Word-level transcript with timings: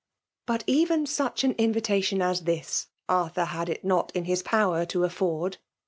'Biit 0.47 0.63
even 0.65 1.05
such' 1.05 1.43
an 1.43 1.53
infvitation 1.59 2.23
as' 2.23 2.41
this, 2.45 2.87
Arthur 3.07 3.45
had 3.45 3.69
it 3.69 3.85
not 3.85 4.11
in 4.15 4.25
his 4.25 4.41
power 4.41 4.83
to 4.83 5.03
afford. 5.03 5.57